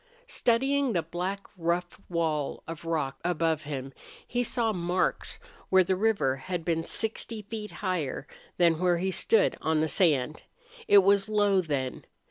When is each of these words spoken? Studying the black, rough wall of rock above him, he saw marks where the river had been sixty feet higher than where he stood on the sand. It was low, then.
Studying 0.25 0.93
the 0.93 1.03
black, 1.03 1.41
rough 1.55 2.01
wall 2.09 2.63
of 2.67 2.85
rock 2.85 3.19
above 3.23 3.61
him, 3.69 3.93
he 4.27 4.43
saw 4.43 4.73
marks 4.73 5.37
where 5.69 5.83
the 5.83 5.95
river 5.95 6.37
had 6.37 6.65
been 6.65 6.83
sixty 6.83 7.43
feet 7.43 7.69
higher 7.85 8.25
than 8.57 8.79
where 8.79 8.97
he 8.97 9.11
stood 9.11 9.55
on 9.61 9.79
the 9.79 9.87
sand. 9.87 10.41
It 10.87 11.03
was 11.03 11.29
low, 11.29 11.61
then. 11.61 12.05